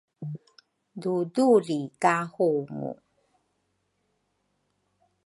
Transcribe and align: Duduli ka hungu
Duduli 1.01 1.79
ka 2.01 2.13
hungu 2.33 2.89